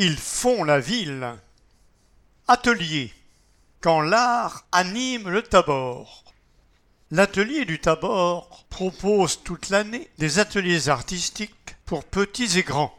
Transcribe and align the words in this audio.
Ils 0.00 0.16
font 0.16 0.62
la 0.62 0.78
ville. 0.78 1.28
Atelier. 2.46 3.12
Quand 3.80 4.00
l'art 4.00 4.64
anime 4.70 5.28
le 5.28 5.42
tabord. 5.42 6.22
L'atelier 7.10 7.64
du 7.64 7.80
Tabor 7.80 8.64
propose 8.70 9.42
toute 9.42 9.70
l'année 9.70 10.08
des 10.18 10.38
ateliers 10.38 10.88
artistiques 10.88 11.74
pour 11.84 12.04
petits 12.04 12.60
et 12.60 12.62
grands. 12.62 12.96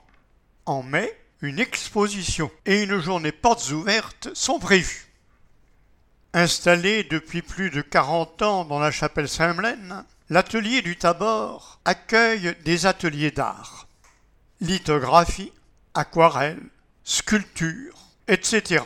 En 0.66 0.84
mai, 0.84 1.18
une 1.40 1.60
exposition 1.60 2.52
et 2.66 2.84
une 2.84 3.00
journée 3.00 3.32
portes 3.32 3.72
ouvertes 3.72 4.28
sont 4.34 4.60
prévues. 4.60 5.08
Installé 6.34 7.06
depuis 7.06 7.42
plus 7.42 7.70
de 7.70 7.82
40 7.82 8.42
ans 8.42 8.66
dans 8.66 8.80
la 8.80 8.92
chapelle 8.92 9.30
Saint-Mlaine, 9.30 10.04
l'atelier 10.30 10.82
du 10.82 10.98
Tabor 10.98 11.80
accueille 11.86 12.58
des 12.66 12.88
ateliers 12.88 13.32
d'art. 13.32 13.88
Lithographie, 14.60 15.54
aquarelle, 15.94 16.60
sculpture, 17.10 17.98
etc. 18.28 18.84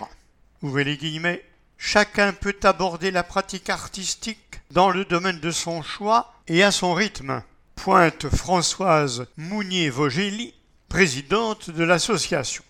Ouvrez 0.62 0.86
les 0.86 0.95
guillemets. 0.95 1.44
Chacun 1.77 2.32
peut 2.32 2.55
aborder 2.63 3.12
la 3.12 3.22
pratique 3.22 3.70
artistique 3.70 4.62
dans 4.72 4.90
le 4.90 5.04
domaine 5.04 5.41
de 5.41 5.52
son 5.52 5.84
choix 5.84 6.34
et 6.48 6.63
à 6.63 6.72
son 6.72 6.94
rythme. 6.94 7.44
Pointe 7.76 8.30
Françoise 8.30 9.27
Mounier-Vogély, 9.36 10.54
présidente 10.88 11.70
de 11.70 11.84
l'association. 11.84 12.63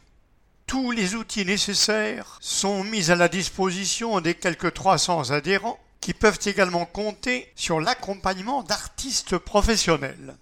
Tous 0.65 0.89
les 0.89 1.13
outils 1.13 1.45
nécessaires 1.45 2.39
sont 2.41 2.83
mis 2.83 3.11
à 3.11 3.15
la 3.15 3.27
disposition 3.27 4.21
des 4.21 4.33
quelques 4.33 4.73
300 4.73 5.29
adhérents 5.29 5.79
qui 6.01 6.15
peuvent 6.15 6.39
également 6.45 6.87
compter 6.87 7.47
sur 7.55 7.79
l'accompagnement 7.79 8.63
d'artistes 8.63 9.37
professionnels. 9.37 10.35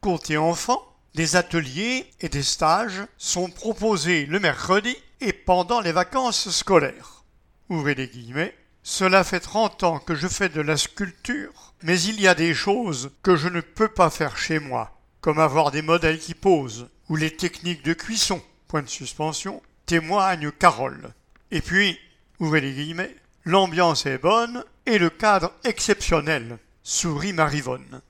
Côté 0.00 0.38
enfants, 0.38 0.95
des 1.16 1.34
ateliers 1.34 2.06
et 2.20 2.28
des 2.28 2.42
stages 2.42 3.06
sont 3.16 3.48
proposés 3.48 4.26
le 4.26 4.38
mercredi 4.38 4.94
et 5.22 5.32
pendant 5.32 5.80
les 5.80 5.92
vacances 5.92 6.50
scolaires. 6.50 7.24
Ouvrez 7.70 7.94
les 7.94 8.06
guillemets. 8.06 8.54
Cela 8.82 9.24
fait 9.24 9.40
30 9.40 9.82
ans 9.82 9.98
que 9.98 10.14
je 10.14 10.28
fais 10.28 10.50
de 10.50 10.60
la 10.60 10.76
sculpture, 10.76 11.72
mais 11.82 11.98
il 12.02 12.20
y 12.20 12.28
a 12.28 12.34
des 12.34 12.52
choses 12.52 13.12
que 13.22 13.34
je 13.34 13.48
ne 13.48 13.62
peux 13.62 13.88
pas 13.88 14.10
faire 14.10 14.36
chez 14.36 14.58
moi, 14.58 15.00
comme 15.22 15.38
avoir 15.38 15.70
des 15.70 15.80
modèles 15.80 16.18
qui 16.18 16.34
posent, 16.34 16.90
ou 17.08 17.16
les 17.16 17.34
techniques 17.34 17.82
de 17.82 17.94
cuisson, 17.94 18.42
point 18.68 18.82
de 18.82 18.88
suspension, 18.88 19.62
témoigne 19.86 20.50
Carole. 20.50 21.14
Et 21.50 21.62
puis, 21.62 21.98
ouvrez 22.40 22.60
les 22.60 22.74
guillemets, 22.74 23.16
l'ambiance 23.46 24.04
est 24.04 24.18
bonne 24.18 24.62
et 24.84 24.98
le 24.98 25.08
cadre 25.08 25.50
exceptionnel, 25.64 26.58
sourit 26.82 27.32
Marivonne. 27.32 28.02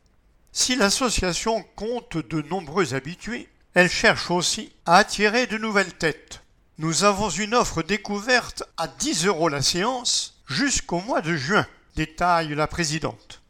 Si 0.59 0.75
l'association 0.75 1.63
compte 1.77 2.17
de 2.17 2.41
nombreux 2.41 2.95
habitués, 2.95 3.47
elle 3.75 3.91
cherche 3.91 4.31
aussi 4.31 4.73
à 4.87 4.97
attirer 4.97 5.47
de 5.47 5.59
nouvelles 5.59 5.93
têtes. 5.93 6.41
Nous 6.79 7.05
avons 7.05 7.29
une 7.29 7.55
offre 7.55 7.83
découverte 7.83 8.63
à 8.79 8.89
10 8.89 9.27
euros 9.27 9.51
la 9.51 9.61
séance 9.61 10.41
jusqu'au 10.47 11.03
mois 11.03 11.21
de 11.21 11.37
juin, 11.37 11.67
détaille 11.95 12.55
la 12.55 12.67
présidente. 12.67 13.43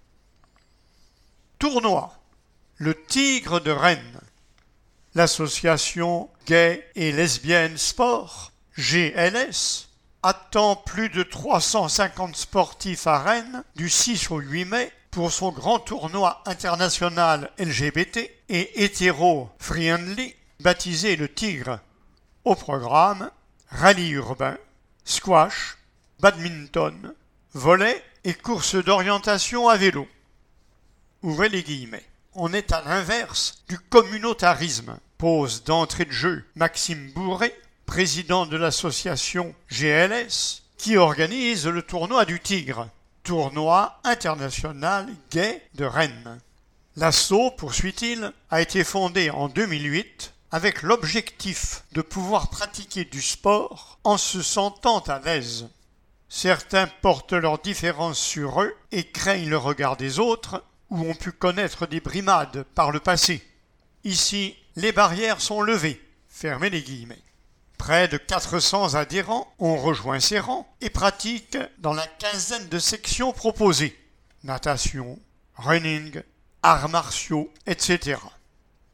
Tournoi. 1.60 2.20
Le 2.78 3.06
Tigre 3.06 3.62
de 3.62 3.72
Rennes. 3.72 4.22
L'association 5.16 6.30
Gay 6.48 6.90
et 6.96 7.12
Lesbienne 7.12 7.78
Sport, 7.78 8.52
GLS, 8.78 9.90
attend 10.24 10.76
plus 10.76 11.10
de 11.10 11.22
350 11.22 12.36
sportifs 12.36 13.06
à 13.06 13.20
Rennes 13.20 13.64
du 13.76 13.90
6 13.90 14.32
au 14.32 14.40
8 14.40 14.66
mai 14.66 14.92
pour 15.14 15.32
son 15.32 15.52
grand 15.52 15.78
tournoi 15.78 16.42
international 16.48 17.52
LGBT 17.60 18.32
et 18.50 18.84
hétéro-friendly 18.84 20.36
baptisé 20.60 21.16
le 21.16 21.32
Tigre. 21.32 21.80
Au 22.46 22.56
programme, 22.56 23.30
rallye 23.70 24.10
urbain, 24.10 24.58
squash, 25.06 25.78
badminton, 26.20 27.14
volet 27.54 28.04
et 28.24 28.34
course 28.34 28.74
d'orientation 28.76 29.70
à 29.70 29.78
vélo. 29.78 30.08
Ouvrez 31.22 31.50
les 31.50 31.62
guillemets. 31.62 32.06
On 32.34 32.52
est 32.52 32.72
à 32.72 32.82
l'inverse 32.82 33.64
du 33.70 33.78
communautarisme, 33.78 34.98
pose 35.20 35.64
d'entrée 35.64 36.06
de 36.06 36.12
jeu 36.12 36.44
Maxime 36.56 37.12
Bourré, 37.12 37.54
président 37.86 38.48
de 38.48 38.58
l'association 38.58 39.54
GLS, 39.72 40.64
qui 40.78 40.98
organise 40.98 41.68
le 41.68 41.84
tournoi 41.84 42.26
du 42.26 42.40
Tigre, 42.40 42.90
tournoi 43.24 44.00
international 44.04 45.08
gay 45.32 45.62
de 45.76 45.86
Rennes. 45.86 46.40
L'assaut, 46.96 47.52
poursuit-il, 47.52 48.32
a 48.52 48.62
été 48.62 48.84
fondé 48.84 49.30
en 49.30 49.48
2008 49.48 50.34
avec 50.52 50.84
l'objectif 50.84 51.84
de 51.94 52.02
pouvoir 52.02 52.50
pratiquer 52.50 53.06
du 53.06 53.22
sport 53.22 53.98
en 54.04 54.18
se 54.18 54.44
sentant 54.44 55.00
à 55.00 55.20
l'aise. 55.20 55.70
Certains 56.30 56.88
portent 57.02 57.34
leurs 57.34 57.60
différences 57.60 58.20
sur 58.20 58.62
eux 58.62 58.76
et 58.92 59.04
craignent 59.04 59.50
le 59.50 59.58
regard 59.58 59.98
des 59.98 60.20
autres, 60.20 60.64
ou 60.90 61.10
ont 61.10 61.16
pu 61.16 61.32
connaître 61.32 61.88
des 61.88 62.02
brimades 62.02 62.64
par 62.76 62.92
le 62.92 63.00
passé. 63.00 63.44
Ici, 64.04 64.56
les 64.76 64.92
barrières 64.92 65.42
sont 65.42 65.62
levées. 65.62 66.00
Fermez 66.28 66.70
les 66.70 66.84
guillemets. 66.84 67.24
Près 67.86 68.08
de 68.08 68.16
400 68.16 68.96
adhérents 68.96 69.54
ont 69.60 69.76
rejoint 69.76 70.22
ces 70.22 70.40
rangs 70.40 70.66
et 70.80 70.90
pratiquent 70.90 71.58
dans 71.80 71.92
la 71.92 72.08
quinzaine 72.08 72.70
de 72.70 72.80
sections 72.80 73.34
proposées. 73.34 74.00
Natation, 74.46 75.20
running, 75.58 76.22
arts 76.62 76.88
martiaux, 76.88 77.52
etc. 77.68 78.22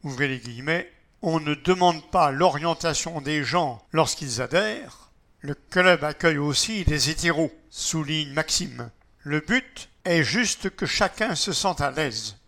Ouvrez 0.02 0.26
les 0.26 0.40
guillemets. 0.40 0.90
On 1.22 1.38
ne 1.38 1.54
demande 1.54 2.02
pas 2.10 2.32
l'orientation 2.32 3.20
des 3.20 3.44
gens 3.44 3.80
lorsqu'ils 3.92 4.42
adhèrent. 4.42 5.12
Le 5.38 5.54
club 5.54 6.02
accueille 6.02 6.38
aussi 6.38 6.82
des 6.82 7.10
hétéros, 7.10 7.52
souligne 7.70 8.32
Maxime. 8.32 8.90
Le 9.20 9.38
but 9.38 9.88
est 10.04 10.24
juste 10.24 10.68
que 10.68 10.86
chacun 10.86 11.36
se 11.36 11.52
sente 11.52 11.80
à 11.80 11.92
l'aise. 11.92 12.39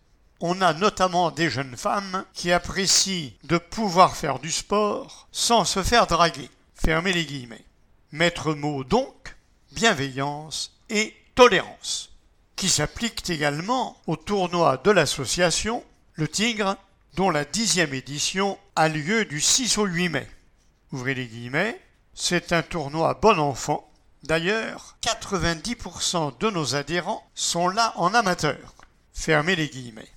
On 0.45 0.61
a 0.61 0.75
notamment 0.75 1.31
des 1.31 1.49
jeunes 1.49 1.77
femmes 1.77 2.25
qui 2.35 2.51
apprécient 2.51 3.31
de 3.45 3.59
pouvoir 3.59 4.17
faire 4.17 4.41
du 4.41 4.51
sport 4.51 5.29
sans 5.31 5.65
se 5.65 5.85
faire 5.85 6.09
draguer. 6.09 6.51
Fermez 6.75 7.13
les 7.13 7.25
guillemets. 7.25 7.65
Maître 8.11 8.53
mot 8.53 8.83
donc, 8.83 9.37
bienveillance 9.71 10.73
et 10.91 11.15
tolérance, 11.37 12.11
qui 12.57 12.69
s'appliquent 12.69 13.31
également 13.31 13.97
au 14.09 14.17
tournoi 14.17 14.79
de 14.79 14.91
l'association, 14.91 15.85
le 16.15 16.27
Tigre, 16.27 16.77
dont 17.15 17.31
la 17.31 17.45
dixième 17.45 17.95
édition 17.95 18.59
a 18.75 18.89
lieu 18.89 19.25
du 19.25 19.41
6 19.41 19.79
au 19.79 19.85
8 19.85 20.09
mai. 20.09 20.29
Ouvrez 20.91 21.15
les 21.15 21.29
guillemets, 21.29 21.81
c'est 22.15 22.53
un 22.53 22.63
tournoi 22.63 23.15
bon 23.15 23.39
enfant. 23.39 23.89
D'ailleurs, 24.25 24.97
90% 25.03 26.37
de 26.41 26.51
nos 26.51 26.75
adhérents 26.75 27.25
sont 27.37 27.69
là 27.69 27.93
en 27.95 28.13
amateur. 28.13 28.75
Fermez 29.13 29.55
les 29.55 29.69
guillemets. 29.69 30.11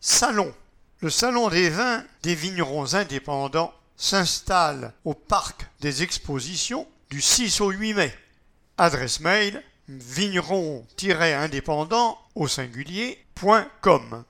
Salon, 0.00 0.54
Le 1.00 1.10
Salon 1.10 1.48
des 1.48 1.70
vins 1.70 2.04
des 2.22 2.34
vignerons 2.34 2.94
indépendants 2.94 3.74
s'installe 3.96 4.92
au 5.04 5.14
Parc 5.14 5.68
des 5.80 6.02
Expositions 6.02 6.88
du 7.10 7.20
6 7.20 7.60
au 7.60 7.70
8 7.70 7.94
mai. 7.94 8.12
Adresse 8.78 9.20
mail 9.20 9.62
vigneron-indépendant 9.88 12.18
au 12.34 12.48
singulier.com. 12.48 14.24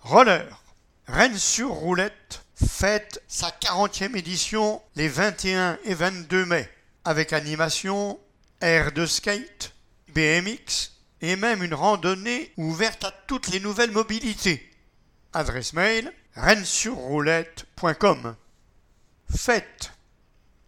Roller. 0.00 0.62
Rennes 1.08 1.38
sur 1.38 1.70
roulette 1.70 2.44
fête 2.56 3.22
sa 3.28 3.50
40e 3.50 4.16
édition 4.16 4.82
les 4.96 5.06
21 5.08 5.78
et 5.84 5.94
22 5.94 6.44
mai 6.46 6.68
avec 7.04 7.32
animation, 7.32 8.18
air 8.60 8.90
de 8.92 9.06
skate, 9.06 9.72
BMX 10.08 10.90
et 11.20 11.36
même 11.36 11.62
une 11.62 11.74
randonnée 11.74 12.52
ouverte 12.56 13.04
à 13.04 13.12
toutes 13.28 13.46
les 13.48 13.60
nouvelles 13.60 13.92
mobilités. 13.92 14.68
Adresse 15.32 15.72
mail 15.72 16.12
rennesurroulette.com. 16.34 18.34
Fête, 19.34 19.92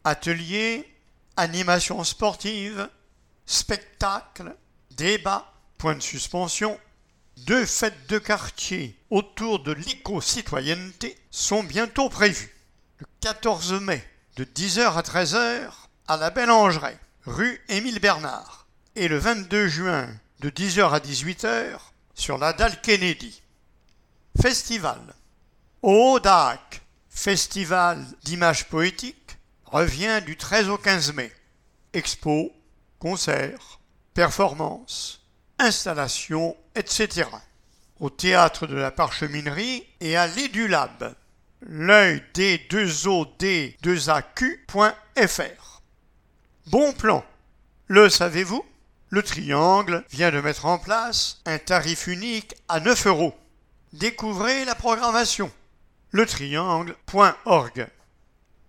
atelier, 0.05 0.93
animation 1.37 2.03
sportive, 2.05 2.89
spectacle, 3.47 4.55
débat, 4.91 5.53
point 5.79 5.95
de 5.95 6.03
suspension, 6.03 6.79
deux 7.47 7.65
fêtes 7.65 8.09
de 8.09 8.19
quartier 8.19 8.99
autour 9.11 9.61
de 9.61 9.73
l'éco-citoyenneté 9.73 11.17
sont 11.31 11.63
bientôt 11.63 12.09
prévues. 12.09 12.55
Le 12.99 13.07
14 13.21 13.75
mai, 13.75 14.05
de 14.37 14.45
10h 14.45 14.97
à 14.97 15.03
13h, 15.03 15.71
à 16.09 16.17
la 16.17 16.31
Bellangeraie, 16.31 16.99
rue 17.25 17.61
Émile 17.69 18.01
Bernard. 18.01 18.67
Et 18.97 19.07
le 19.07 19.19
22 19.19 19.69
juin, 19.69 20.09
de 20.41 20.51
10h 20.51 20.91
à 20.93 20.99
18h, 20.99 21.79
sur 22.15 22.39
la 22.39 22.53
dalle 22.53 22.81
Kennedy. 22.81 23.41
Festival. 24.41 25.01
Au 25.83 26.19
DAC, 26.19 26.83
Festival 27.21 28.07
d'images 28.23 28.67
poétiques, 28.67 29.39
revient 29.65 30.23
du 30.25 30.37
13 30.37 30.69
au 30.69 30.79
15 30.79 31.15
mai. 31.15 31.33
Expo, 31.93 32.53
concerts, 33.01 33.81
performances, 34.15 35.27
installations, 35.59 36.57
etc. 36.77 37.29
Au 37.99 38.09
théâtre 38.09 38.69
de 38.69 38.77
la 38.77 38.93
Parcheminerie 38.93 39.85
et 39.99 40.17
à 40.17 40.29
l'Édulab. 40.29 41.13
L'œil 41.63 42.23
des 42.35 42.59
2 42.71 43.09
od 43.09 43.27
2 43.83 44.11
aqfr 44.11 45.83
Bon 46.69 46.93
plan. 46.93 47.25
Le 47.89 48.09
savez-vous? 48.09 48.65
Le 49.11 49.25
Triangle 49.25 50.05
vient 50.13 50.31
de 50.31 50.41
mettre 50.41 50.67
en 50.67 50.79
place 50.79 51.41
un 51.47 51.59
tarif 51.59 52.07
unique 52.07 52.55
à 52.69 52.79
9 52.79 53.09
euros. 53.09 53.37
Découvrez 53.93 54.65
la 54.65 54.77
programmation. 54.77 55.51
Letriangle.org. 56.13 57.87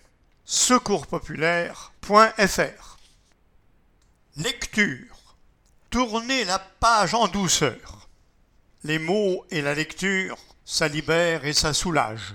secourspopulaire.fr 0.44 2.98
Lecture. 4.36 5.38
Tournez 5.90 6.44
la 6.44 6.60
page 6.60 7.14
en 7.14 7.30
douceur. 7.30 8.01
Les 8.84 8.98
mots 8.98 9.46
et 9.52 9.62
la 9.62 9.76
lecture, 9.76 10.38
ça 10.66 10.88
libère 10.88 11.46
et 11.46 11.54
ça 11.54 11.72
soulage. 11.72 12.34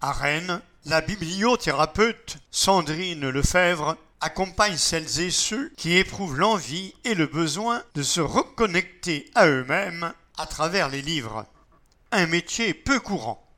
À 0.00 0.10
Rennes, 0.10 0.60
la 0.86 1.00
bibliothérapeute 1.00 2.38
Sandrine 2.50 3.28
Lefebvre 3.28 3.96
accompagne 4.20 4.76
celles 4.76 5.20
et 5.20 5.30
ceux 5.30 5.70
qui 5.76 5.96
éprouvent 5.96 6.36
l'envie 6.36 6.94
et 7.04 7.14
le 7.14 7.26
besoin 7.26 7.84
de 7.94 8.02
se 8.02 8.20
reconnecter 8.20 9.30
à 9.36 9.46
eux-mêmes 9.46 10.12
à 10.36 10.46
travers 10.46 10.88
les 10.88 11.00
livres. 11.00 11.46
Un 12.10 12.26
métier 12.26 12.74
peu 12.74 12.98
courant. 12.98 13.48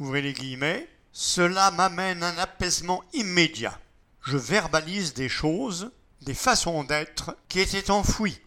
Ouvrez 0.00 0.22
les 0.22 0.32
guillemets. 0.32 0.88
Cela 1.12 1.70
m'amène 1.70 2.24
un 2.24 2.36
apaisement 2.38 3.04
immédiat. 3.12 3.78
Je 4.24 4.36
verbalise 4.36 5.14
des 5.14 5.28
choses, 5.28 5.92
des 6.22 6.34
façons 6.34 6.82
d'être 6.82 7.36
qui 7.48 7.60
étaient 7.60 7.92
enfouies. 7.92 8.40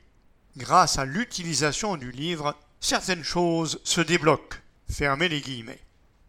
Grâce 0.58 1.00
à 1.00 1.06
l'utilisation 1.06 1.96
du 1.96 2.12
livre, 2.12 2.58
certaines 2.80 3.24
choses 3.24 3.80
se 3.84 4.02
débloquent. 4.02 4.58
Fermez 4.90 5.30
les 5.30 5.42
guillemets. 5.42 5.82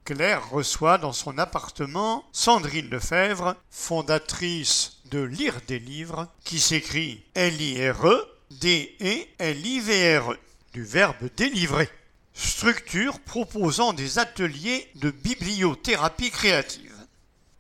Claire 0.05 0.50
reçoit 0.50 0.99
dans 0.99 1.12
son 1.12 1.38
appartement 1.38 2.25
Sandrine 2.32 2.91
Lefebvre, 2.91 3.55
fondatrice 3.70 4.99
de 5.11 5.20
Lire 5.20 5.61
des 5.69 5.79
livres, 5.79 6.29
qui 6.44 6.58
s'écrit 6.58 7.23
L-I-R-E, 7.35 8.26
D-E-L-I-V-R-E, 8.50 10.38
du 10.73 10.85
verbe 10.85 11.29
délivrer. 11.37 11.88
Structure 12.35 13.20
proposant 13.20 13.93
des 13.93 14.19
ateliers 14.19 14.88
de 14.96 15.11
bibliothérapie 15.11 16.31
créative. 16.31 16.94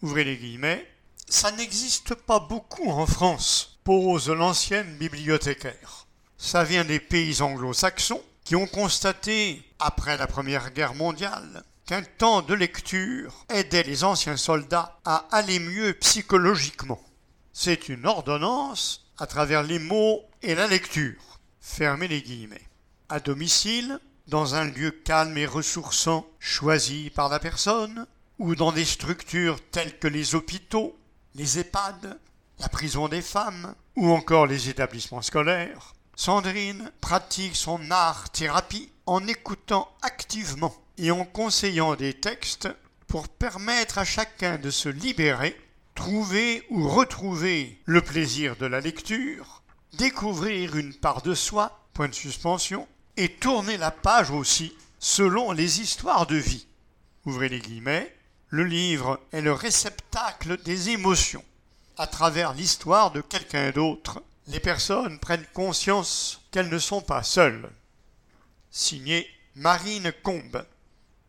Ouvrez 0.02 0.24
les 0.24 0.36
guillemets. 0.36 0.86
Ça 1.28 1.52
n'existe 1.52 2.14
pas 2.14 2.40
beaucoup 2.40 2.90
en 2.90 3.06
France, 3.06 3.78
pose 3.84 4.28
l'ancienne 4.28 4.96
bibliothécaire. 4.96 6.06
Ça 6.38 6.64
vient 6.64 6.84
des 6.84 6.98
pays 6.98 7.42
anglo-saxons 7.42 8.22
qui 8.50 8.56
ont 8.56 8.66
constaté, 8.66 9.62
après 9.78 10.16
la 10.16 10.26
Première 10.26 10.72
Guerre 10.72 10.96
mondiale, 10.96 11.62
qu'un 11.86 12.02
temps 12.02 12.42
de 12.42 12.52
lecture 12.52 13.46
aidait 13.48 13.84
les 13.84 14.02
anciens 14.02 14.36
soldats 14.36 14.98
à 15.04 15.28
aller 15.30 15.60
mieux 15.60 15.92
psychologiquement. 15.92 17.00
C'est 17.52 17.88
une 17.88 18.06
ordonnance 18.06 19.06
à 19.18 19.28
travers 19.28 19.62
les 19.62 19.78
mots 19.78 20.24
et 20.42 20.56
la 20.56 20.66
lecture. 20.66 21.38
Fermez 21.60 22.08
les 22.08 22.22
guillemets. 22.22 22.66
À 23.08 23.20
domicile, 23.20 24.00
dans 24.26 24.56
un 24.56 24.64
lieu 24.64 24.90
calme 24.90 25.38
et 25.38 25.46
ressourçant 25.46 26.26
choisi 26.40 27.10
par 27.10 27.28
la 27.28 27.38
personne, 27.38 28.04
ou 28.40 28.56
dans 28.56 28.72
des 28.72 28.84
structures 28.84 29.60
telles 29.70 29.96
que 29.96 30.08
les 30.08 30.34
hôpitaux, 30.34 30.98
les 31.36 31.60
EHPAD, 31.60 32.18
la 32.58 32.68
prison 32.68 33.06
des 33.06 33.22
femmes, 33.22 33.76
ou 33.94 34.10
encore 34.10 34.48
les 34.48 34.68
établissements 34.68 35.22
scolaires, 35.22 35.94
Sandrine 36.22 36.92
pratique 37.00 37.56
son 37.56 37.90
art-thérapie 37.90 38.92
en 39.06 39.26
écoutant 39.26 39.90
activement 40.02 40.74
et 40.98 41.10
en 41.10 41.24
conseillant 41.24 41.94
des 41.94 42.12
textes 42.12 42.68
pour 43.06 43.26
permettre 43.26 43.96
à 43.96 44.04
chacun 44.04 44.58
de 44.58 44.70
se 44.70 44.90
libérer, 44.90 45.58
trouver 45.94 46.66
ou 46.68 46.86
retrouver 46.86 47.80
le 47.86 48.02
plaisir 48.02 48.56
de 48.56 48.66
la 48.66 48.80
lecture, 48.80 49.62
découvrir 49.94 50.76
une 50.76 50.92
part 50.92 51.22
de 51.22 51.32
soi, 51.32 51.86
point 51.94 52.08
de 52.08 52.14
suspension, 52.14 52.86
et 53.16 53.30
tourner 53.30 53.78
la 53.78 53.90
page 53.90 54.30
aussi 54.30 54.76
selon 54.98 55.52
les 55.52 55.80
histoires 55.80 56.26
de 56.26 56.36
vie. 56.36 56.66
Ouvrez 57.24 57.48
les 57.48 57.60
guillemets, 57.60 58.14
le 58.50 58.64
livre 58.64 59.20
est 59.32 59.40
le 59.40 59.54
réceptacle 59.54 60.62
des 60.64 60.90
émotions. 60.90 61.44
À 61.96 62.06
travers 62.06 62.52
l'histoire 62.52 63.10
de 63.10 63.22
quelqu'un 63.22 63.70
d'autre, 63.70 64.22
les 64.50 64.60
personnes 64.60 65.18
prennent 65.20 65.46
conscience 65.54 66.40
qu'elles 66.50 66.68
ne 66.68 66.78
sont 66.78 67.00
pas 67.00 67.22
seules. 67.22 67.70
Signé 68.70 69.28
Marine 69.54 70.12
Combe. 70.22 70.66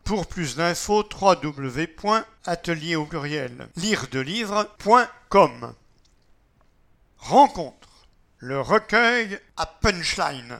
Pour 0.02 0.26
plus 0.26 0.56
d'infos, 0.56 1.08
www.atelier 1.08 2.96
au 2.96 3.06
pluriel 3.06 3.68
lire-de-livre.com. 3.76 5.74
Rencontre. 7.18 7.88
Le 8.38 8.60
recueil 8.60 9.38
à 9.56 9.66
punchline. 9.66 10.58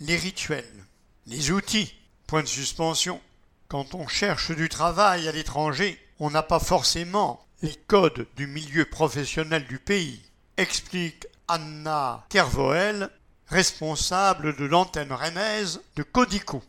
Les 0.00 0.16
rituels, 0.16 0.86
les 1.26 1.50
outils, 1.50 1.92
point 2.26 2.42
de 2.42 2.48
suspension. 2.48 3.20
Quand 3.66 3.94
on 3.94 4.06
cherche 4.06 4.52
du 4.52 4.68
travail 4.68 5.26
à 5.28 5.32
l'étranger, 5.32 5.98
on 6.20 6.30
n'a 6.30 6.42
pas 6.42 6.60
forcément 6.60 7.44
les 7.62 7.74
codes 7.88 8.26
du 8.36 8.46
milieu 8.46 8.84
professionnel 8.84 9.66
du 9.66 9.80
pays, 9.80 10.22
explique 10.56 11.26
Anna 11.48 12.24
Kervoel, 12.28 13.10
responsable 13.46 14.54
de 14.56 14.66
l'antenne 14.66 15.12
rennaise 15.12 15.80
de 15.96 16.02
Codico. 16.02 16.62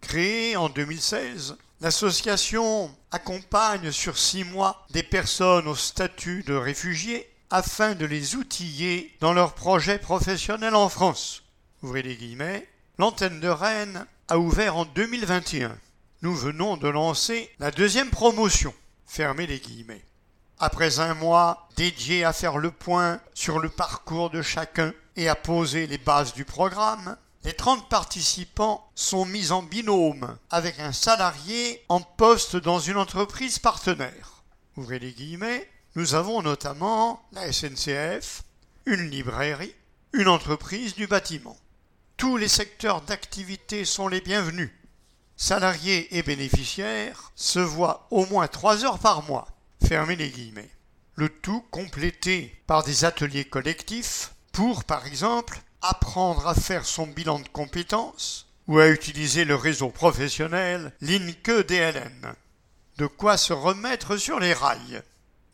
Créée 0.00 0.56
en 0.56 0.68
2016, 0.68 1.56
l'association 1.80 2.94
accompagne 3.10 3.92
sur 3.92 4.16
six 4.18 4.44
mois 4.44 4.86
des 4.90 5.02
personnes 5.02 5.68
au 5.68 5.74
statut 5.74 6.42
de 6.42 6.54
réfugiés 6.54 7.28
afin 7.50 7.94
de 7.94 8.06
les 8.06 8.36
outiller 8.36 9.14
dans 9.20 9.32
leurs 9.32 9.54
projets 9.54 9.98
professionnels 9.98 10.74
en 10.74 10.88
France. 10.88 11.42
L'antenne 12.98 13.40
de 13.40 13.48
Rennes 13.48 14.06
a 14.28 14.38
ouvert 14.38 14.76
en 14.76 14.86
2021. 14.86 15.76
Nous 16.22 16.34
venons 16.34 16.78
de 16.78 16.88
lancer 16.88 17.50
la 17.58 17.70
deuxième 17.70 18.10
promotion. 18.10 18.72
Fermez 19.06 19.46
les 19.46 19.58
guillemets. 19.58 20.02
Après 20.58 21.00
un 21.00 21.14
mois 21.14 21.68
dédié 21.76 22.24
à 22.24 22.32
faire 22.32 22.58
le 22.58 22.70
point 22.70 23.20
sur 23.34 23.58
le 23.58 23.68
parcours 23.68 24.30
de 24.30 24.40
chacun 24.40 24.92
et 25.16 25.28
à 25.28 25.34
poser 25.34 25.86
les 25.86 25.98
bases 25.98 26.32
du 26.32 26.44
programme, 26.44 27.16
les 27.42 27.52
30 27.52 27.88
participants 27.88 28.88
sont 28.94 29.24
mis 29.24 29.52
en 29.52 29.62
binôme 29.62 30.38
avec 30.50 30.78
un 30.78 30.92
salarié 30.92 31.84
en 31.88 32.00
poste 32.00 32.56
dans 32.56 32.78
une 32.78 32.96
entreprise 32.96 33.58
partenaire. 33.58 34.42
Ouvrez 34.76 34.98
les 34.98 35.12
guillemets. 35.12 35.68
Nous 35.96 36.14
avons 36.14 36.42
notamment 36.42 37.22
la 37.32 37.52
SNCF, 37.52 38.42
une 38.86 39.10
librairie, 39.10 39.74
une 40.12 40.28
entreprise 40.28 40.94
du 40.94 41.06
bâtiment. 41.06 41.56
Tous 42.16 42.36
les 42.36 42.48
secteurs 42.48 43.00
d'activité 43.02 43.84
sont 43.84 44.08
les 44.08 44.20
bienvenus. 44.20 44.72
Salariés 45.36 46.16
et 46.16 46.22
bénéficiaires 46.22 47.32
se 47.34 47.58
voient 47.58 48.06
au 48.10 48.24
moins 48.26 48.48
trois 48.48 48.84
heures 48.84 48.98
par 48.98 49.22
mois. 49.24 49.53
Fermez 49.86 50.16
les 50.16 50.30
guillemets. 50.30 50.70
Le 51.14 51.28
tout 51.28 51.60
complété 51.70 52.54
par 52.66 52.84
des 52.84 53.04
ateliers 53.04 53.44
collectifs 53.44 54.32
pour, 54.52 54.84
par 54.84 55.06
exemple, 55.06 55.60
apprendre 55.82 56.46
à 56.46 56.54
faire 56.54 56.86
son 56.86 57.06
bilan 57.06 57.40
de 57.40 57.48
compétences 57.48 58.46
ou 58.66 58.78
à 58.78 58.88
utiliser 58.88 59.44
le 59.44 59.54
réseau 59.54 59.90
professionnel 59.90 60.92
l'INCE 61.02 61.66
DLN. 61.68 62.34
De 62.96 63.06
quoi 63.06 63.36
se 63.36 63.52
remettre 63.52 64.16
sur 64.16 64.40
les 64.40 64.54
rails. 64.54 65.02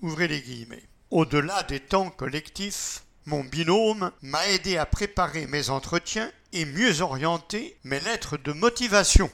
Ouvrez 0.01 0.29
les 0.29 0.41
guillemets. 0.41 0.85
Au-delà 1.11 1.65
des 1.65 1.81
temps 1.81 2.11
collectifs, 2.11 3.03
mon 3.27 3.43
binôme 3.43 4.13
m'a 4.23 4.47
aidé 4.49 4.77
à 4.77 4.87
préparer 4.87 5.49
mes 5.49 5.71
entretiens 5.71 6.31
et 6.53 6.65
mieux 6.67 7.01
orienter 7.01 7.77
mes 7.83 8.01
lettres 8.01 8.37
de 8.37 8.53
motivation. 8.53 9.29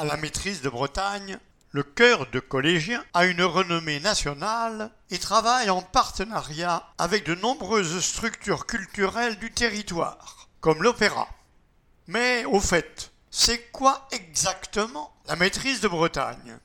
à 0.00 0.04
la 0.06 0.16
maîtrise 0.16 0.62
de 0.62 0.70
Bretagne, 0.70 1.38
le 1.72 1.82
chœur 1.82 2.30
de 2.30 2.40
collégiens 2.40 3.04
a 3.12 3.26
une 3.26 3.42
renommée 3.42 4.00
nationale 4.00 4.90
et 5.10 5.18
travaille 5.18 5.68
en 5.68 5.82
partenariat 5.82 6.88
avec 6.96 7.24
de 7.26 7.34
nombreuses 7.34 8.00
structures 8.02 8.64
culturelles 8.64 9.38
du 9.38 9.52
territoire, 9.52 10.48
comme 10.62 10.82
l'opéra. 10.82 11.28
Mais 12.06 12.46
au 12.46 12.60
fait, 12.60 13.12
c'est 13.30 13.70
quoi 13.72 14.08
exactement 14.10 15.12
la 15.26 15.36
maîtrise 15.36 15.82
de 15.82 15.88
Bretagne? 15.88 16.56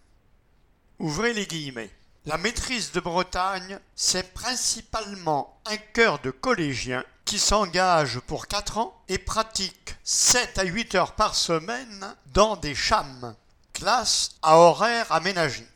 Ouvrez 0.99 1.33
les 1.33 1.45
guillemets. 1.45 1.91
La 2.25 2.37
maîtrise 2.37 2.93
de 2.93 3.01
Bretagne, 3.01 3.79
c'est 3.95 4.33
principalement 4.33 5.59
un 5.65 5.75
chœur 5.77 6.19
de 6.19 6.31
collégiens 6.31 7.03
qui 7.25 7.39
s'engage 7.39 8.19
pour 8.21 8.47
4 8.47 8.77
ans 8.77 9.01
et 9.09 9.17
pratique 9.17 9.95
7 10.03 10.59
à 10.59 10.63
8 10.63 10.95
heures 10.95 11.11
par 11.13 11.35
semaine 11.35 12.15
dans 12.27 12.55
des 12.55 12.75
chams, 12.75 13.35
classes 13.73 14.35
à 14.43 14.57
horaires 14.57 15.11
aménagés. 15.11 15.67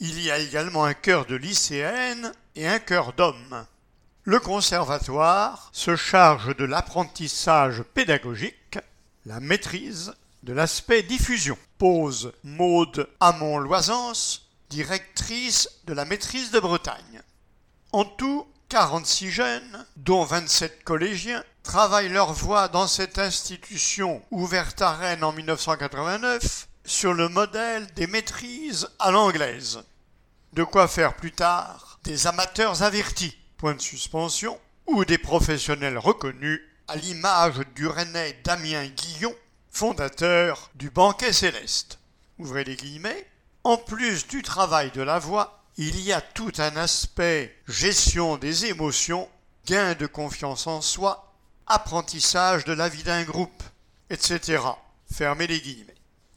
Il 0.00 0.20
y 0.20 0.30
a 0.30 0.38
également 0.38 0.84
un 0.84 0.94
chœur 0.94 1.26
de 1.26 1.36
lycéennes 1.36 2.32
et 2.56 2.68
un 2.68 2.80
chœur 2.80 3.12
d'hommes. 3.12 3.66
Le 4.24 4.40
conservatoire 4.40 5.70
se 5.72 5.96
charge 5.96 6.54
de 6.56 6.64
l'apprentissage 6.64 7.82
pédagogique, 7.94 8.78
la 9.24 9.40
maîtrise 9.40 10.14
de 10.42 10.52
l'aspect 10.52 11.02
diffusion. 11.02 11.56
Pose 11.78 12.32
Maude 12.42 13.08
Amon-Loisance 13.20 14.48
directrice 14.68 15.68
de 15.86 15.92
la 15.94 16.04
maîtrise 16.04 16.50
de 16.50 16.60
Bretagne. 16.60 17.22
En 17.92 18.04
tout, 18.04 18.46
46 18.68 19.30
jeunes, 19.30 19.86
dont 19.96 20.24
27 20.24 20.84
collégiens, 20.84 21.42
travaillent 21.62 22.10
leur 22.10 22.34
voie 22.34 22.68
dans 22.68 22.86
cette 22.86 23.18
institution 23.18 24.22
ouverte 24.30 24.82
à 24.82 24.92
Rennes 24.92 25.24
en 25.24 25.32
1989 25.32 26.68
sur 26.84 27.14
le 27.14 27.30
modèle 27.30 27.86
des 27.94 28.06
maîtrises 28.06 28.88
à 28.98 29.10
l'anglaise. 29.10 29.82
De 30.52 30.64
quoi 30.64 30.86
faire 30.86 31.16
plus 31.16 31.32
tard 31.32 31.98
des 32.04 32.26
amateurs 32.26 32.82
avertis, 32.82 33.36
point 33.56 33.74
de 33.74 33.80
suspension, 33.80 34.58
ou 34.86 35.04
des 35.06 35.18
professionnels 35.18 35.98
reconnus, 35.98 36.60
à 36.88 36.96
l'image 36.96 37.60
du 37.74 37.86
Rennais 37.86 38.38
Damien 38.44 38.86
Guillon, 38.86 39.34
fondateur 39.70 40.70
du 40.74 40.90
Banquet 40.90 41.32
Céleste. 41.32 41.98
Ouvrez 42.38 42.64
les 42.64 42.76
guillemets, 42.76 43.26
en 43.64 43.78
plus 43.78 44.26
du 44.26 44.42
travail 44.42 44.90
de 44.90 45.02
la 45.02 45.18
voix, 45.18 45.57
il 45.80 46.00
y 46.00 46.12
a 46.12 46.20
tout 46.20 46.52
un 46.58 46.76
aspect 46.76 47.56
gestion 47.68 48.36
des 48.36 48.66
émotions, 48.66 49.28
gain 49.64 49.94
de 49.94 50.08
confiance 50.08 50.66
en 50.66 50.80
soi, 50.80 51.32
apprentissage 51.68 52.64
de 52.64 52.72
la 52.72 52.88
vie 52.88 53.04
d'un 53.04 53.22
groupe, 53.22 53.62
etc. 54.10 54.60
Fermez 55.12 55.46
les 55.46 55.60
guillemets. 55.60 55.94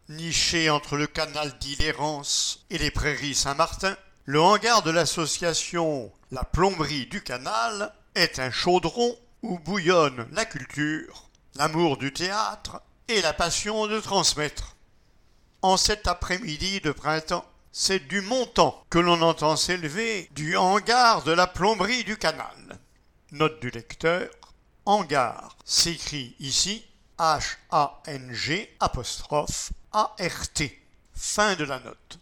Niché 0.09 0.69
entre 0.69 0.97
le 0.97 1.07
canal 1.07 1.57
d'Illérance 1.59 2.65
et 2.69 2.77
les 2.77 2.91
prairies 2.91 3.33
Saint-Martin, 3.33 3.95
le 4.25 4.41
hangar 4.41 4.83
de 4.83 4.91
l'association 4.91 6.11
La 6.31 6.43
plomberie 6.43 7.05
du 7.05 7.23
canal 7.23 7.93
est 8.13 8.39
un 8.39 8.51
chaudron 8.51 9.17
où 9.41 9.57
bouillonne 9.57 10.27
la 10.33 10.43
culture, 10.43 11.29
l'amour 11.55 11.95
du 11.95 12.11
théâtre 12.11 12.81
et 13.07 13.21
la 13.21 13.31
passion 13.31 13.87
de 13.87 14.01
transmettre. 14.01 14.75
En 15.61 15.77
cet 15.77 16.07
après-midi 16.07 16.81
de 16.81 16.91
printemps, 16.91 17.45
c'est 17.71 18.05
du 18.09 18.19
montant 18.19 18.83
que 18.89 18.99
l'on 18.99 19.21
entend 19.21 19.55
s'élever 19.55 20.27
du 20.31 20.57
hangar 20.57 21.23
de 21.23 21.31
la 21.31 21.47
plomberie 21.47 22.03
du 22.03 22.17
canal. 22.17 22.79
Note 23.31 23.61
du 23.61 23.69
lecteur, 23.69 24.27
hangar 24.85 25.55
s'écrit 25.65 26.35
ici 26.39 26.85
H-A-N-G 27.17 28.75
apostrophe 28.79 29.71
A-R-T. 29.91 30.79
Fin 31.13 31.55
de 31.55 31.63
la 31.63 31.79
note. 31.79 32.19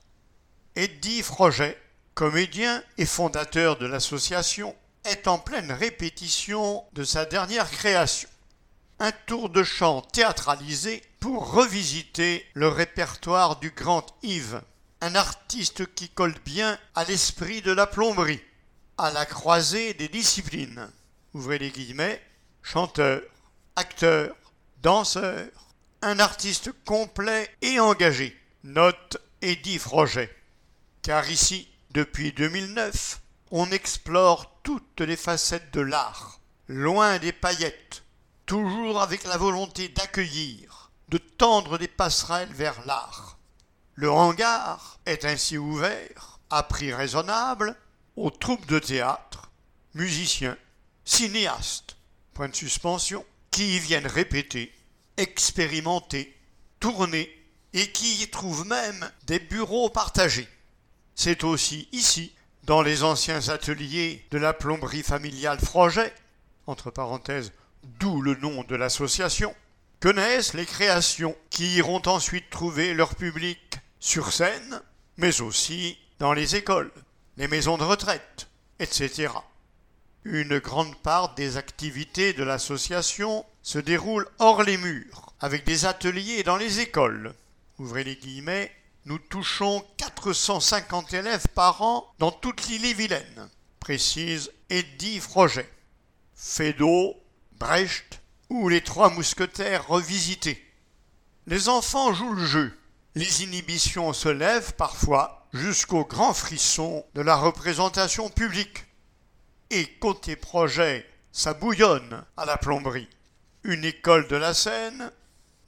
Eddie 0.76 1.24
Froget, 1.24 1.82
comédien 2.14 2.84
et 2.98 3.06
fondateur 3.06 3.78
de 3.78 3.86
l'association, 3.86 4.76
est 5.06 5.28
en 5.28 5.40
pleine 5.40 5.72
répétition 5.72 6.84
de 6.94 7.04
sa 7.04 7.26
dernière 7.26 7.70
création 7.72 8.30
un 9.02 9.12
tour 9.12 9.50
de 9.50 9.64
chant 9.64 10.02
théâtralisé 10.02 11.02
pour 11.20 11.54
revisiter 11.54 12.46
le 12.54 12.68
répertoire 12.68 13.60
du 13.60 13.72
grand 13.72 14.06
Yves, 14.22 14.62
un 15.02 15.16
artiste 15.16 15.92
qui 15.96 16.08
colle 16.08 16.36
bien 16.46 16.78
à 16.94 17.04
l'esprit 17.06 17.64
de 17.64 17.72
la 17.72 17.88
plomberie, 17.88 18.44
à 19.00 19.10
la 19.10 19.26
croisée 19.26 19.96
des 19.96 20.08
disciplines. 20.08 20.88
Ouvrez 21.34 21.58
les 21.58 21.72
guillemets, 21.72 22.22
chanteur, 22.62 23.22
acteur, 23.76 24.36
danseur, 24.82 25.48
un 26.02 26.20
artiste 26.20 26.72
complet 26.86 27.50
et 27.62 27.80
engagé. 27.80 28.36
Note 28.64 29.18
Eddie 29.42 29.80
Froget. 29.80 30.30
Car 31.02 31.30
ici, 31.30 31.68
depuis 31.92 32.32
2009, 32.32 33.22
on 33.52 33.70
explore 33.72 34.62
toutes 34.64 35.02
les 35.02 35.18
facettes 35.18 35.74
de 35.74 35.82
l'art, 35.82 36.40
loin 36.68 37.18
des 37.18 37.32
paillettes, 37.32 38.04
toujours 38.46 39.02
avec 39.02 39.24
la 39.24 39.38
volonté 39.38 39.90
d'accueillir, 39.90 40.92
de 41.10 41.18
tendre 41.18 41.78
des 41.78 41.88
passerelles 41.88 42.54
vers 42.54 42.86
l'art. 42.86 43.38
Le 43.96 44.12
hangar 44.12 45.00
est 45.06 45.26
ainsi 45.26 45.58
ouvert, 45.58 46.40
à 46.50 46.64
prix 46.64 46.94
raisonnable, 46.94 47.76
aux 48.16 48.30
troupes 48.30 48.68
de 48.68 48.80
théâtre, 48.80 49.52
musiciens, 49.94 50.58
cinéastes, 51.04 51.98
de 52.48 52.56
suspension, 52.56 53.26
qui 53.52 53.76
y 53.76 53.80
viennent 53.80 54.08
répéter, 54.08 54.74
expérimenter, 55.18 56.36
tourner, 56.80 57.30
et 57.74 57.92
qui 57.92 58.24
y 58.24 58.28
trouvent 58.30 58.68
même 58.68 59.10
des 59.26 59.40
bureaux 59.40 59.90
partagés. 59.90 60.48
C'est 61.16 61.44
aussi 61.44 61.88
ici, 61.92 62.34
dans 62.64 62.82
les 62.82 63.04
anciens 63.04 63.50
ateliers 63.50 64.26
de 64.32 64.38
la 64.38 64.54
plomberie 64.54 65.04
familiale 65.04 65.60
Froget, 65.60 66.14
entre 66.68 66.92
parenthèses 66.92 67.52
d'où 68.00 68.22
le 68.22 68.36
nom 68.36 68.64
de 68.64 68.76
l'association, 68.76 69.56
connaissent 70.00 70.54
les 70.54 70.66
créations 70.66 71.36
qui 71.50 71.76
iront 71.76 72.02
ensuite 72.06 72.50
trouver 72.50 72.94
leur 72.94 73.16
public 73.16 73.60
sur 74.00 74.34
scène, 74.34 74.82
mais 75.18 75.42
aussi 75.42 75.98
dans 76.20 76.34
les 76.34 76.56
écoles, 76.56 76.92
les 77.38 77.48
maisons 77.48 77.78
de 77.78 77.84
retraite, 77.84 78.48
etc. 78.80 79.30
Une 80.24 80.60
grande 80.60 80.96
part 80.98 81.34
des 81.34 81.58
activités 81.58 82.34
de 82.34 82.44
l'association 82.44 83.44
se 83.64 83.80
déroule 83.80 84.28
hors 84.38 84.62
les 84.62 84.78
murs, 84.78 85.34
avec 85.40 85.66
des 85.66 85.86
ateliers 85.86 86.44
dans 86.44 86.58
les 86.58 86.80
écoles. 86.80 87.34
Ouvrez 87.80 88.04
les 88.04 88.16
guillemets, 88.16 88.72
nous 89.06 89.18
touchons 89.18 89.84
450 89.98 91.14
élèves 91.16 91.48
par 91.56 91.82
an 91.82 92.06
dans 92.20 92.32
toute 92.32 92.68
l'île-et-Vilaine, 92.68 93.50
précise 93.80 94.52
Eddie 94.70 95.20
Froget. 95.20 95.68
Fédo 96.36 97.16
Brecht 97.60 98.22
ou 98.50 98.70
les 98.70 98.82
trois 98.82 99.10
mousquetaires 99.10 99.88
revisités. 99.88 100.64
Les 101.48 101.68
enfants 101.68 102.14
jouent 102.14 102.34
le 102.34 102.46
jeu. 102.46 102.78
Les 103.16 103.44
inhibitions 103.44 104.14
se 104.14 104.30
lèvent 104.30 104.74
parfois 104.74 105.48
jusqu'au 105.52 106.06
grand 106.06 106.34
frisson 106.34 107.06
de 107.16 107.22
la 107.22 107.36
représentation 107.36 108.30
publique. 108.30 108.86
Et 109.74 109.86
côté 109.86 110.36
projet, 110.36 111.10
ça 111.32 111.54
bouillonne 111.54 112.26
à 112.36 112.44
la 112.44 112.58
plomberie. 112.58 113.08
Une 113.64 113.86
école 113.86 114.28
de 114.28 114.36
la 114.36 114.54
Seine, 114.54 115.14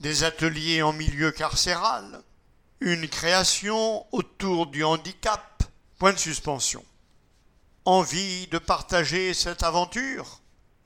des 0.02 0.26
ateliers 0.26 0.82
en 0.82 0.92
milieu 0.92 1.32
carcéral, 1.32 2.22
une 2.82 3.08
création 3.08 4.06
autour 4.14 4.68
du 4.68 4.84
handicap, 4.84 5.64
point 6.00 6.12
de 6.12 6.18
suspension. 6.18 6.84
Envie 7.86 8.48
de 8.48 8.58
partager 8.58 9.34
cette 9.34 9.64
aventure? 9.64 10.42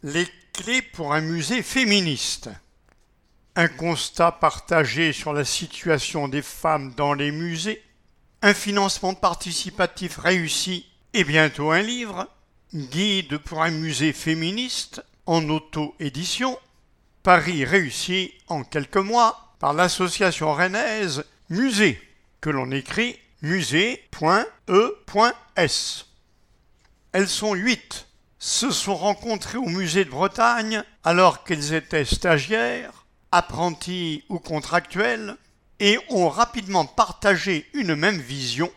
Les 0.02 0.26
clés 0.54 0.80
pour 0.80 1.12
un 1.12 1.20
musée 1.20 1.62
féministe. 1.62 2.48
Un 3.54 3.68
constat 3.68 4.32
partagé 4.32 5.12
sur 5.12 5.34
la 5.34 5.44
situation 5.44 6.26
des 6.26 6.40
femmes 6.40 6.94
dans 6.96 7.12
les 7.12 7.32
musées. 7.32 7.82
Un 8.40 8.54
financement 8.54 9.12
participatif 9.12 10.16
réussi 10.16 10.86
et 11.12 11.22
bientôt 11.24 11.70
un 11.70 11.82
livre. 11.82 12.30
Guide 12.72 13.36
pour 13.36 13.62
un 13.62 13.70
musée 13.70 14.14
féministe 14.14 15.04
en 15.26 15.46
auto-édition. 15.50 16.58
Paris 17.22 17.66
réussi 17.66 18.32
en 18.48 18.64
quelques 18.64 18.96
mois 18.96 19.54
par 19.58 19.74
l'association 19.74 20.54
rennaise 20.54 21.26
Musée, 21.50 22.00
que 22.40 22.48
l'on 22.48 22.70
écrit 22.70 23.18
musée.e.s. 23.42 24.06
Elles 27.12 27.28
sont 27.28 27.52
huit, 27.52 28.06
se 28.38 28.70
sont 28.70 28.96
rencontrées 28.96 29.58
au 29.58 29.66
musée 29.66 30.04
de 30.04 30.10
Bretagne 30.10 30.82
alors 31.04 31.44
qu'elles 31.44 31.72
étaient 31.72 32.04
stagiaires, 32.04 33.06
apprenties 33.32 34.24
ou 34.28 34.38
contractuelles, 34.38 35.36
et 35.78 35.98
ont 36.08 36.28
rapidement 36.28 36.86
partagé 36.86 37.66
une 37.74 37.94
même 37.94 38.20
vision, 38.20 38.70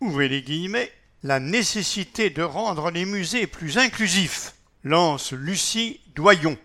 ouvrez 0.00 0.28
les 0.28 0.42
guillemets, 0.42 0.92
la 1.22 1.40
nécessité 1.40 2.30
de 2.30 2.42
rendre 2.42 2.90
les 2.90 3.04
musées 3.04 3.46
plus 3.46 3.78
inclusifs, 3.78 4.54
lance 4.84 5.32
Lucie 5.32 6.00
Doyon, 6.14 6.58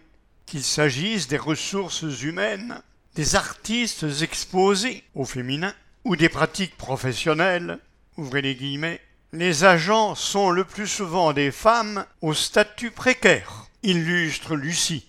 qu'il 0.45 0.63
s'agisse 0.63 1.27
des 1.27 1.37
ressources 1.37 2.21
humaines, 2.23 2.81
des 3.15 3.35
artistes 3.35 4.05
exposés 4.21 5.03
au 5.15 5.25
féminin 5.25 5.73
ou 6.03 6.15
des 6.15 6.29
pratiques 6.29 6.77
professionnelles, 6.77 7.79
ouvrez 8.17 8.41
les 8.41 8.55
guillemets, 8.55 9.01
les 9.33 9.65
agents 9.65 10.15
sont 10.15 10.51
le 10.51 10.63
plus 10.63 10.87
souvent 10.87 11.33
des 11.33 11.51
femmes 11.51 12.05
au 12.21 12.33
statut 12.33 12.91
précaire, 12.91 13.65
illustre 13.83 14.55
Lucie. 14.55 15.07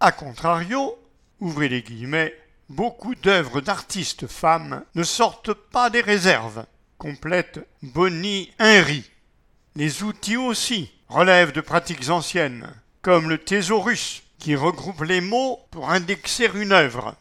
A 0.00 0.10
contrario, 0.10 0.98
ouvrez 1.38 1.68
les 1.68 1.82
guillemets, 1.82 2.34
beaucoup 2.68 3.14
d'œuvres 3.14 3.60
d'artistes 3.60 4.26
femmes 4.26 4.82
ne 4.96 5.04
sortent 5.04 5.54
pas 5.54 5.90
des 5.90 6.00
réserves, 6.00 6.66
complète 6.98 7.60
Bonnie 7.82 8.50
Henry. 8.58 9.08
Les 9.76 10.02
outils 10.02 10.36
aussi 10.36 10.90
relèvent 11.08 11.52
de 11.52 11.60
pratiques 11.60 12.10
anciennes, 12.10 12.68
comme 13.00 13.28
le 13.28 13.38
thésaurus, 13.38 14.24
qui 14.38 14.56
regroupe 14.56 15.02
les 15.02 15.20
mots 15.20 15.60
pour 15.70 15.88
indexer 15.88 16.50
une 16.54 16.72
œuvre. 16.72 17.14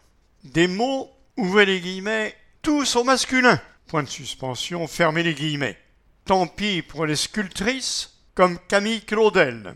Des 0.43 0.67
mots, 0.67 1.11
ouvrez 1.37 1.67
les 1.67 1.81
guillemets, 1.81 2.35
tous 2.63 2.95
au 2.95 3.03
masculin. 3.03 3.61
Point 3.85 4.03
de 4.03 4.09
suspension, 4.09 4.87
fermez 4.87 5.21
les 5.21 5.35
guillemets. 5.35 5.77
Tant 6.31 6.47
pis 6.47 6.81
pour 6.81 7.05
les 7.05 7.17
sculptrices 7.17 8.13
comme 8.35 8.57
Camille 8.69 9.01
Claudel. 9.01 9.75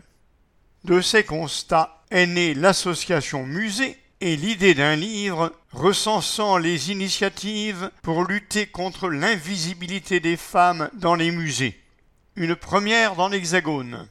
De 0.84 1.02
ces 1.02 1.22
constats 1.22 2.02
est 2.10 2.24
née 2.24 2.54
l'association 2.54 3.44
Musée 3.44 4.00
et 4.22 4.38
l'idée 4.38 4.72
d'un 4.72 4.96
livre 4.96 5.52
recensant 5.72 6.56
les 6.56 6.90
initiatives 6.90 7.90
pour 8.00 8.24
lutter 8.24 8.68
contre 8.68 9.10
l'invisibilité 9.10 10.18
des 10.18 10.38
femmes 10.38 10.88
dans 10.94 11.14
les 11.14 11.30
musées. 11.30 11.78
Une 12.36 12.56
première 12.56 13.16
dans 13.16 13.28
l'Hexagone. 13.28 14.08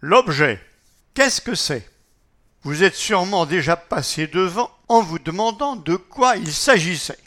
L'objet. 0.00 0.60
Qu'est-ce 1.14 1.40
que 1.40 1.54
c'est? 1.54 1.88
Vous 2.64 2.82
êtes 2.82 2.96
sûrement 2.96 3.46
déjà 3.46 3.76
passé 3.76 4.26
devant 4.26 4.68
en 4.88 5.00
vous 5.00 5.20
demandant 5.20 5.76
de 5.76 5.94
quoi 5.94 6.36
il 6.36 6.52
s'agissait. 6.52 7.20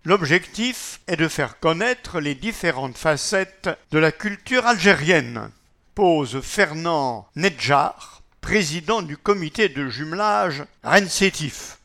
L'objectif 0.05 1.01
est 1.07 1.17
de 1.17 1.27
faire 1.27 1.59
connaître 1.59 2.19
les 2.19 2.35
différentes 2.35 2.97
facettes 2.97 3.69
de 3.91 3.99
la 3.99 4.11
culture 4.11 4.65
algérienne, 4.65 5.51
pose 5.95 6.41
Fernand 6.41 7.27
Nedjar, 7.35 8.21
président 8.41 9.01
du 9.01 9.17
comité 9.17 9.69
de 9.69 9.89
jumelage 9.89 10.63
Rennes-Sétif 10.83 11.79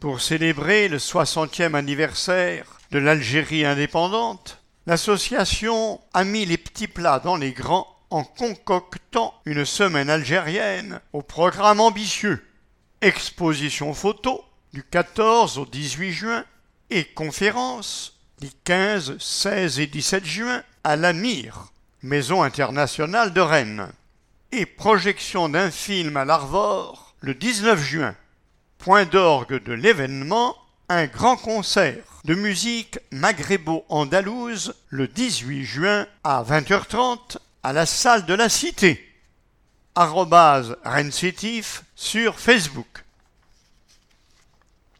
pour 0.00 0.22
célébrer 0.22 0.88
le 0.88 0.96
60e 0.96 1.74
anniversaire 1.74 2.64
de 2.90 2.98
l'Algérie 2.98 3.66
indépendante, 3.66 4.62
l'association 4.86 6.00
a 6.14 6.24
mis 6.24 6.46
les 6.46 6.56
petits 6.56 6.88
plats 6.88 7.20
dans 7.20 7.36
les 7.36 7.52
grands 7.52 7.86
en 8.08 8.24
concoctant 8.24 9.34
une 9.44 9.66
semaine 9.66 10.08
algérienne 10.08 11.00
au 11.12 11.20
programme 11.20 11.80
ambitieux. 11.80 12.44
Exposition 13.02 13.92
photo 13.92 14.42
du 14.72 14.82
14 14.82 15.58
au 15.58 15.66
18 15.66 16.12
juin 16.12 16.44
et 16.90 17.04
conférence 17.04 18.18
les 18.40 18.50
15, 18.64 19.16
16 19.18 19.80
et 19.80 19.86
17 19.86 20.24
juin 20.24 20.62
à 20.84 20.96
l'AMIR, 20.96 21.72
Maison 22.02 22.42
internationale 22.42 23.32
de 23.32 23.40
Rennes, 23.40 23.88
et 24.52 24.66
projection 24.66 25.48
d'un 25.48 25.70
film 25.70 26.16
à 26.16 26.24
l'Arvor 26.24 27.14
le 27.20 27.34
19 27.34 27.80
juin 27.82 28.14
point 28.80 29.04
d'orgue 29.04 29.62
de 29.62 29.72
l'événement, 29.74 30.56
un 30.88 31.06
grand 31.06 31.36
concert 31.36 32.02
de 32.24 32.34
musique 32.34 32.98
maghrébo-andalouse 33.12 34.74
le 34.88 35.06
18 35.06 35.64
juin 35.64 36.06
à 36.24 36.42
20h30 36.42 37.36
à 37.62 37.72
la 37.72 37.84
salle 37.86 38.24
de 38.24 38.34
la 38.34 38.48
Cité. 38.48 39.06
Arrobase 39.94 40.76
sur 41.94 42.40
Facebook. 42.40 43.04